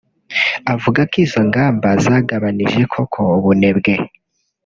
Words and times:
avuga 0.73 1.01
ko 1.11 1.15
izo 1.23 1.41
ngamba 1.49 1.87
zagabanije 2.03 2.81
koko 2.93 3.19
ubunebwe 3.37 3.93